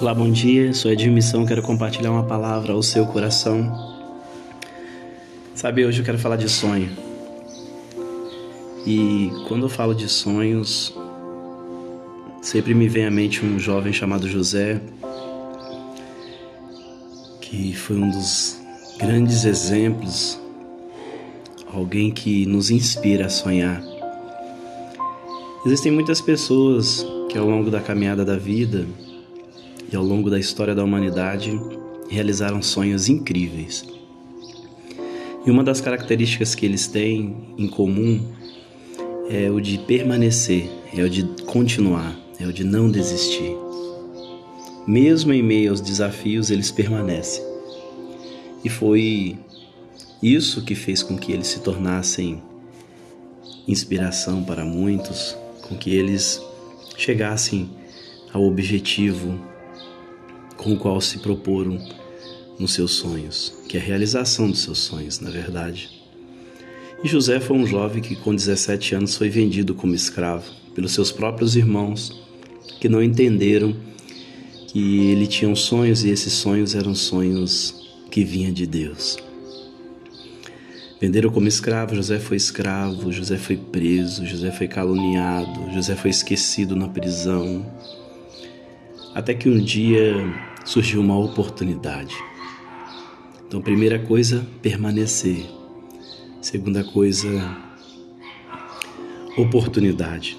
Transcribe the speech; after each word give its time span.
Olá, 0.00 0.12
bom 0.12 0.28
dia. 0.28 0.74
Sou. 0.74 0.90
Missão. 0.90 1.46
Quero 1.46 1.62
compartilhar 1.62 2.10
uma 2.10 2.24
palavra 2.24 2.72
ao 2.72 2.82
seu 2.82 3.06
coração. 3.06 3.72
Sabe, 5.54 5.86
hoje 5.86 6.00
eu 6.00 6.04
quero 6.04 6.18
falar 6.18 6.34
de 6.34 6.48
sonho. 6.48 6.90
E 8.84 9.30
quando 9.46 9.66
eu 9.66 9.68
falo 9.68 9.94
de 9.94 10.08
sonhos, 10.08 10.92
sempre 12.42 12.74
me 12.74 12.88
vem 12.88 13.06
à 13.06 13.10
mente 13.10 13.46
um 13.46 13.56
jovem 13.56 13.92
chamado 13.92 14.28
José, 14.28 14.80
que 17.40 17.72
foi 17.72 17.96
um 17.96 18.10
dos 18.10 18.60
grandes 18.98 19.44
exemplos, 19.44 20.40
alguém 21.72 22.10
que 22.10 22.44
nos 22.46 22.68
inspira 22.68 23.26
a 23.26 23.30
sonhar. 23.30 23.80
Existem 25.64 25.92
muitas 25.92 26.20
pessoas 26.20 27.06
que 27.30 27.38
ao 27.38 27.48
longo 27.48 27.70
da 27.70 27.80
caminhada 27.80 28.24
da 28.24 28.36
vida 28.36 28.84
e 29.92 29.96
ao 29.96 30.02
longo 30.02 30.30
da 30.30 30.38
história 30.38 30.74
da 30.74 30.82
humanidade 30.82 31.58
realizaram 32.08 32.62
sonhos 32.62 33.08
incríveis. 33.08 33.84
E 35.46 35.50
uma 35.50 35.62
das 35.62 35.80
características 35.80 36.54
que 36.54 36.64
eles 36.64 36.86
têm 36.86 37.36
em 37.58 37.68
comum 37.68 38.20
é 39.28 39.50
o 39.50 39.60
de 39.60 39.78
permanecer, 39.78 40.70
é 40.96 41.02
o 41.02 41.10
de 41.10 41.24
continuar, 41.44 42.18
é 42.38 42.46
o 42.46 42.52
de 42.52 42.64
não 42.64 42.90
desistir. 42.90 43.54
Mesmo 44.86 45.32
em 45.32 45.42
meio 45.42 45.70
aos 45.70 45.80
desafios, 45.80 46.50
eles 46.50 46.70
permanecem. 46.70 47.44
E 48.64 48.68
foi 48.68 49.38
isso 50.22 50.64
que 50.64 50.74
fez 50.74 51.02
com 51.02 51.16
que 51.16 51.32
eles 51.32 51.46
se 51.46 51.60
tornassem 51.60 52.42
inspiração 53.68 54.42
para 54.42 54.64
muitos, 54.64 55.36
com 55.68 55.76
que 55.76 55.94
eles 55.94 56.40
chegassem 56.96 57.68
ao 58.32 58.42
objetivo 58.44 59.38
com 60.56 60.72
o 60.72 60.78
qual 60.78 61.00
se 61.00 61.18
proporam 61.18 61.78
nos 62.58 62.72
seus 62.74 62.92
sonhos, 62.92 63.52
que 63.68 63.76
é 63.76 63.80
a 63.80 63.82
realização 63.82 64.50
dos 64.50 64.62
seus 64.62 64.78
sonhos, 64.78 65.20
na 65.20 65.30
verdade. 65.30 65.90
E 67.02 67.08
José 67.08 67.40
foi 67.40 67.56
um 67.56 67.66
jovem 67.66 68.02
que, 68.02 68.16
com 68.16 68.34
17 68.34 68.94
anos, 68.94 69.16
foi 69.16 69.28
vendido 69.28 69.74
como 69.74 69.94
escravo 69.94 70.50
pelos 70.74 70.92
seus 70.92 71.12
próprios 71.12 71.56
irmãos, 71.56 72.18
que 72.80 72.88
não 72.88 73.02
entenderam 73.02 73.76
que 74.68 75.10
ele 75.10 75.26
tinha 75.26 75.54
sonhos 75.54 76.02
e 76.04 76.10
esses 76.10 76.32
sonhos 76.32 76.74
eram 76.74 76.94
sonhos 76.94 77.74
que 78.10 78.24
vinham 78.24 78.52
de 78.52 78.66
Deus. 78.66 79.18
Venderam 81.00 81.30
como 81.30 81.46
escravo, 81.46 81.94
José 81.94 82.18
foi 82.18 82.36
escravo, 82.36 83.12
José 83.12 83.36
foi 83.36 83.56
preso, 83.56 84.24
José 84.24 84.50
foi 84.50 84.66
caluniado, 84.66 85.70
José 85.72 85.94
foi 85.94 86.10
esquecido 86.10 86.74
na 86.74 86.88
prisão. 86.88 87.66
Até 89.14 89.32
que 89.32 89.48
um 89.48 89.58
dia 89.58 90.14
surgiu 90.64 91.00
uma 91.00 91.16
oportunidade. 91.16 92.16
Então, 93.46 93.62
primeira 93.62 93.98
coisa, 93.98 94.44
permanecer. 94.60 95.46
Segunda 96.40 96.82
coisa, 96.82 97.56
oportunidade. 99.36 100.36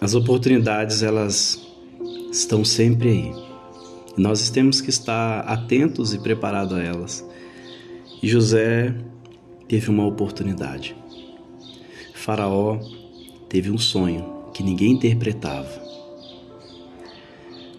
As 0.00 0.14
oportunidades, 0.14 1.02
elas 1.02 1.60
estão 2.32 2.64
sempre 2.64 3.08
aí. 3.10 3.32
Nós 4.16 4.48
temos 4.48 4.80
que 4.80 4.88
estar 4.88 5.40
atentos 5.40 6.14
e 6.14 6.18
preparados 6.18 6.72
a 6.72 6.82
elas. 6.82 7.24
E 8.22 8.28
José 8.28 8.94
teve 9.68 9.90
uma 9.90 10.06
oportunidade. 10.06 10.96
Faraó 12.14 12.78
teve 13.48 13.70
um 13.70 13.78
sonho 13.78 14.48
que 14.54 14.62
ninguém 14.62 14.92
interpretava. 14.92 15.85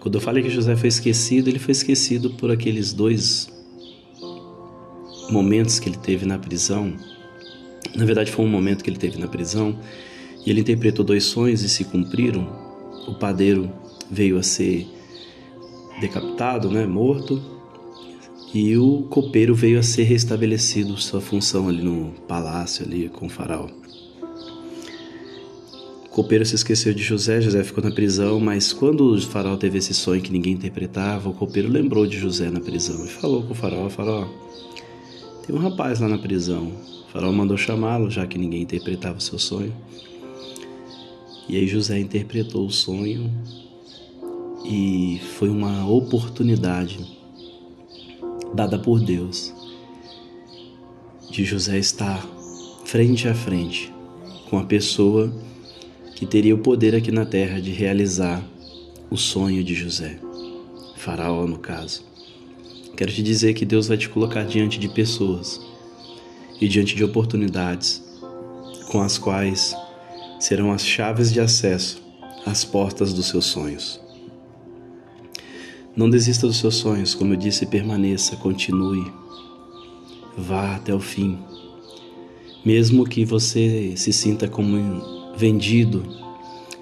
Quando 0.00 0.14
eu 0.14 0.20
falei 0.20 0.42
que 0.42 0.50
José 0.50 0.76
foi 0.76 0.88
esquecido, 0.88 1.48
ele 1.48 1.58
foi 1.58 1.72
esquecido 1.72 2.30
por 2.30 2.50
aqueles 2.50 2.92
dois 2.92 3.48
momentos 5.30 5.78
que 5.78 5.88
ele 5.88 5.96
teve 5.96 6.24
na 6.24 6.38
prisão. 6.38 6.94
Na 7.94 8.04
verdade, 8.04 8.30
foi 8.30 8.44
um 8.44 8.48
momento 8.48 8.84
que 8.84 8.90
ele 8.90 8.98
teve 8.98 9.18
na 9.18 9.26
prisão 9.26 9.78
e 10.46 10.50
ele 10.50 10.60
interpretou 10.60 11.04
dois 11.04 11.24
sonhos 11.24 11.62
e 11.62 11.68
se 11.68 11.84
cumpriram. 11.84 12.46
O 13.08 13.14
padeiro 13.14 13.70
veio 14.10 14.38
a 14.38 14.42
ser 14.42 14.86
decapitado, 16.00 16.70
né, 16.70 16.86
morto, 16.86 17.42
e 18.54 18.76
o 18.76 19.02
copeiro 19.10 19.54
veio 19.54 19.78
a 19.78 19.82
ser 19.82 20.04
restabelecido 20.04 20.96
sua 20.96 21.20
função 21.20 21.68
ali 21.68 21.82
no 21.82 22.12
palácio 22.26 22.86
ali 22.86 23.08
com 23.08 23.26
o 23.26 23.28
faraó 23.28 23.68
copeiro 26.10 26.44
se 26.44 26.54
esqueceu 26.54 26.92
de 26.92 27.02
José, 27.02 27.40
José 27.40 27.62
ficou 27.62 27.82
na 27.82 27.90
prisão, 27.90 28.40
mas 28.40 28.72
quando 28.72 29.14
o 29.14 29.20
faraó 29.20 29.56
teve 29.56 29.78
esse 29.78 29.94
sonho 29.94 30.20
que 30.20 30.32
ninguém 30.32 30.54
interpretava, 30.54 31.28
o 31.28 31.34
copeiro 31.34 31.68
lembrou 31.68 32.06
de 32.06 32.18
José 32.18 32.50
na 32.50 32.60
prisão 32.60 33.04
e 33.04 33.08
falou 33.08 33.42
com 33.42 33.52
o 33.52 33.54
faraó, 33.54 33.88
faraó, 33.88 34.26
tem 35.46 35.54
um 35.54 35.58
rapaz 35.58 36.00
lá 36.00 36.08
na 36.08 36.18
prisão. 36.18 36.72
O 37.08 37.10
faraó 37.12 37.32
mandou 37.32 37.56
chamá-lo, 37.56 38.10
já 38.10 38.26
que 38.26 38.36
ninguém 38.36 38.62
interpretava 38.62 39.18
o 39.18 39.20
seu 39.20 39.38
sonho. 39.38 39.74
E 41.48 41.56
aí 41.56 41.66
José 41.66 41.98
interpretou 41.98 42.66
o 42.66 42.70
sonho 42.70 43.32
e 44.64 45.20
foi 45.38 45.48
uma 45.48 45.88
oportunidade 45.88 46.98
dada 48.54 48.78
por 48.78 49.00
Deus 49.00 49.54
de 51.30 51.44
José 51.44 51.78
estar 51.78 52.26
frente 52.84 53.28
a 53.28 53.34
frente 53.34 53.92
com 54.50 54.58
a 54.58 54.64
pessoa 54.64 55.32
que 56.18 56.26
teria 56.26 56.52
o 56.52 56.58
poder 56.58 56.96
aqui 56.96 57.12
na 57.12 57.24
terra 57.24 57.60
de 57.60 57.70
realizar 57.70 58.44
o 59.08 59.16
sonho 59.16 59.62
de 59.62 59.72
José, 59.72 60.18
Faraó 60.96 61.46
no 61.46 61.60
caso. 61.60 62.04
Quero 62.96 63.12
te 63.12 63.22
dizer 63.22 63.54
que 63.54 63.64
Deus 63.64 63.86
vai 63.86 63.96
te 63.96 64.08
colocar 64.08 64.42
diante 64.42 64.80
de 64.80 64.88
pessoas 64.88 65.60
e 66.60 66.66
diante 66.66 66.96
de 66.96 67.04
oportunidades 67.04 68.02
com 68.90 69.00
as 69.00 69.16
quais 69.16 69.76
serão 70.40 70.72
as 70.72 70.84
chaves 70.84 71.32
de 71.32 71.38
acesso 71.38 72.02
às 72.44 72.64
portas 72.64 73.12
dos 73.12 73.26
seus 73.26 73.44
sonhos. 73.44 74.00
Não 75.94 76.10
desista 76.10 76.48
dos 76.48 76.56
seus 76.56 76.74
sonhos, 76.74 77.14
como 77.14 77.34
eu 77.34 77.36
disse, 77.36 77.64
permaneça, 77.64 78.34
continue, 78.34 79.06
vá 80.36 80.74
até 80.74 80.92
o 80.92 80.98
fim. 80.98 81.38
Mesmo 82.64 83.06
que 83.06 83.24
você 83.24 83.92
se 83.96 84.12
sinta 84.12 84.48
como 84.48 85.17
vendido, 85.38 86.02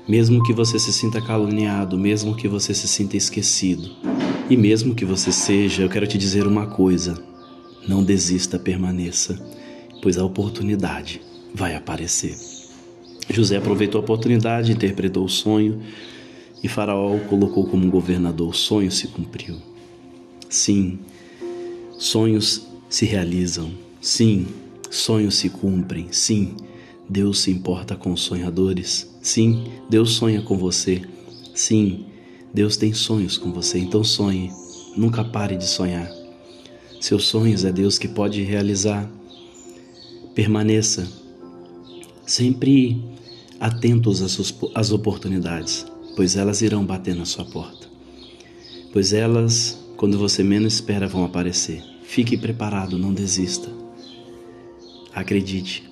mesmo 0.09 0.43
que 0.43 0.53
você 0.53 0.79
se 0.79 0.91
sinta 0.91 1.21
caluniado, 1.21 1.99
mesmo 1.99 2.35
que 2.35 2.49
você 2.49 2.73
se 2.73 2.89
sinta 2.89 3.17
esquecido, 3.17 3.91
e 4.49 4.57
mesmo 4.57 4.95
que 4.95 5.05
você 5.05 5.31
seja, 5.31 5.83
eu 5.83 5.91
quero 5.91 6.07
te 6.07 6.17
dizer 6.17 6.47
uma 6.47 6.67
coisa: 6.67 7.23
não 7.87 8.03
desista, 8.03 8.59
permaneça, 8.59 9.39
pois 10.03 10.17
a 10.17 10.25
oportunidade 10.25 11.21
vai 11.55 11.75
aparecer. 11.75 12.35
José 13.29 13.57
aproveitou 13.57 14.01
a 14.01 14.05
oportunidade, 14.05 14.73
interpretou 14.73 15.25
o 15.25 15.29
sonho 15.29 15.83
e 16.63 16.69
Faraó 16.69 17.19
colocou 17.29 17.67
como 17.67 17.91
governador. 17.91 18.51
O 18.51 18.55
sonho 18.55 18.91
se 18.91 19.09
cumpriu. 19.09 19.57
Sim, 20.49 20.99
sonhos 21.99 22.67
se 22.89 23.05
realizam. 23.05 23.73
Sim, 24.01 24.47
sonhos 24.89 25.35
se 25.35 25.51
cumprem. 25.51 26.07
Sim, 26.13 26.55
Deus 27.09 27.41
se 27.41 27.51
importa 27.51 27.95
com 27.95 28.13
os 28.13 28.23
sonhadores. 28.23 29.09
Sim, 29.23 29.65
Deus 29.89 30.13
sonha 30.13 30.43
com 30.43 30.59
você. 30.59 31.03
Sim, 31.55 32.07
Deus 32.53 32.77
tem 32.77 32.93
sonhos 32.93 33.39
com 33.39 33.53
você. 33.53 33.79
Então 33.79 34.03
sonhe. 34.03 34.51
Nunca 34.97 35.25
pare 35.25 35.57
de 35.57 35.67
sonhar. 35.67 36.11
Seus 37.01 37.27
sonhos 37.27 37.65
é 37.65 37.73
Deus 37.73 37.99
que 37.99 38.09
pode 38.09 38.43
realizar. 38.43 39.09
Permaneça 40.35 41.07
sempre 42.27 43.03
atentos 43.61 44.21
às, 44.21 44.55
às 44.75 44.91
oportunidades, 44.91 45.87
pois 46.17 46.37
elas 46.37 46.61
irão 46.61 46.85
bater 46.85 47.15
na 47.15 47.25
sua 47.25 47.45
porta. 47.45 47.87
Pois 48.93 49.13
elas, 49.13 49.79
quando 49.97 50.19
você 50.19 50.43
menos 50.43 50.75
espera, 50.75 51.07
vão 51.07 51.25
aparecer. 51.25 51.83
Fique 52.03 52.37
preparado, 52.37 52.99
não 52.99 53.13
desista. 53.13 53.71
Acredite, 55.15 55.85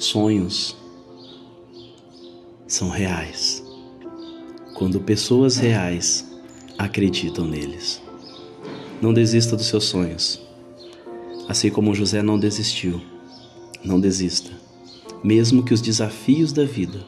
sonhos 0.00 0.74
são 2.66 2.88
reais 2.88 3.62
quando 4.74 4.98
pessoas 4.98 5.58
reais 5.58 6.26
acreditam 6.78 7.46
neles. 7.46 8.00
Não 9.02 9.12
desista 9.12 9.56
dos 9.56 9.66
seus 9.66 9.84
sonhos. 9.84 10.40
Assim 11.46 11.68
como 11.68 11.94
José 11.94 12.22
não 12.22 12.38
desistiu, 12.38 12.98
não 13.84 14.00
desista. 14.00 14.50
Mesmo 15.22 15.62
que 15.62 15.74
os 15.74 15.82
desafios 15.82 16.50
da 16.50 16.64
vida 16.64 17.04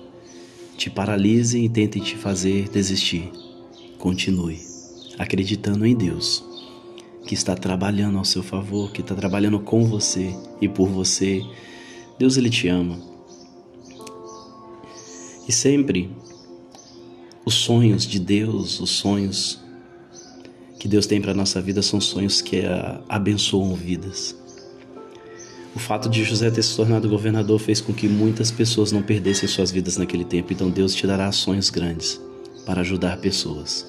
te 0.77 0.91
paralisem 0.91 1.65
e 1.65 1.69
tentem 1.71 2.03
te 2.03 2.15
fazer 2.15 2.69
desistir, 2.69 3.33
continue 3.99 4.61
acreditando 5.19 5.87
em 5.87 5.95
Deus, 5.95 6.45
que 7.25 7.33
está 7.33 7.55
trabalhando 7.55 8.19
ao 8.19 8.25
seu 8.25 8.43
favor, 8.43 8.93
que 8.93 9.00
está 9.00 9.15
trabalhando 9.15 9.61
com 9.61 9.85
você 9.87 10.35
e 10.61 10.69
por 10.69 10.88
você 10.88 11.43
Deus 12.19 12.37
ele 12.37 12.50
te 12.50 12.69
ama. 12.69 12.99
E 15.49 15.53
sempre 15.53 16.11
Os 17.44 17.55
sonhos 17.55 18.06
de 18.06 18.20
Deus, 18.20 18.79
os 18.79 18.91
sonhos 18.91 19.61
que 20.79 20.87
Deus 20.87 21.06
tem 21.06 21.20
para 21.20 21.35
nossa 21.35 21.61
vida 21.61 21.82
são 21.82 22.00
sonhos 22.00 22.41
que 22.41 22.62
abençoam 23.09 23.75
vidas. 23.75 24.37
O 25.75 25.79
fato 25.79 26.09
de 26.09 26.23
José 26.23 26.50
ter 26.50 26.62
se 26.62 26.76
tornado 26.76 27.09
governador 27.09 27.59
fez 27.59 27.81
com 27.81 27.93
que 27.93 28.06
muitas 28.09 28.50
pessoas 28.50 28.93
não 28.93 29.03
perdessem 29.03 29.49
suas 29.49 29.70
vidas 29.73 29.97
naquele 29.97 30.25
tempo. 30.25 30.53
Então 30.53 30.70
Deus 30.70 30.94
te 30.94 31.06
dará 31.06 31.32
sonhos 31.32 31.70
grandes 31.70 32.20
para 32.67 32.82
ajudar 32.82 33.19
pessoas. 33.19 33.87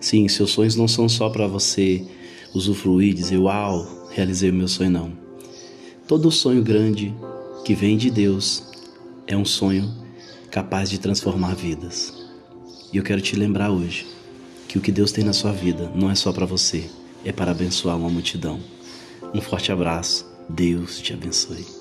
Sim, 0.00 0.28
seus 0.28 0.50
sonhos 0.50 0.76
não 0.76 0.88
são 0.88 1.08
só 1.08 1.30
para 1.30 1.46
você 1.46 2.04
usufruir, 2.54 3.14
dizer 3.14 3.38
uau, 3.38 4.08
realizei 4.10 4.50
o 4.50 4.54
meu 4.54 4.68
sonho, 4.68 4.90
não. 4.90 5.27
Todo 6.08 6.30
sonho 6.30 6.62
grande 6.62 7.14
que 7.66 7.74
vem 7.74 7.98
de 7.98 8.10
Deus 8.10 8.64
é 9.26 9.36
um 9.36 9.44
sonho 9.44 9.94
capaz 10.50 10.88
de 10.88 10.96
transformar 10.96 11.54
vidas. 11.54 12.14
E 12.90 12.96
eu 12.96 13.02
quero 13.02 13.20
te 13.20 13.36
lembrar 13.36 13.70
hoje 13.70 14.06
que 14.66 14.78
o 14.78 14.80
que 14.80 14.90
Deus 14.90 15.12
tem 15.12 15.22
na 15.22 15.34
sua 15.34 15.52
vida 15.52 15.92
não 15.94 16.10
é 16.10 16.14
só 16.14 16.32
para 16.32 16.46
você, 16.46 16.88
é 17.26 17.30
para 17.30 17.50
abençoar 17.50 17.98
uma 17.98 18.08
multidão. 18.08 18.58
Um 19.34 19.42
forte 19.42 19.70
abraço 19.70 20.26
Deus 20.48 20.98
te 20.98 21.12
abençoe. 21.12 21.77